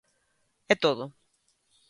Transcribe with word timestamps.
É 0.71 0.75
todo. 0.83 1.03